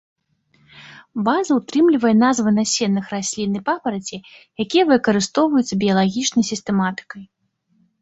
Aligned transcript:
База 1.27 1.51
ўтрымлівае 1.59 2.13
назвы 2.23 2.49
насенных 2.57 3.05
раслін 3.17 3.51
і 3.61 3.63
папараці, 3.69 4.21
якія 4.67 4.83
выкарыстоўваюцца 4.95 5.73
біялагічнай 5.87 6.43
сістэматыкай. 6.53 7.23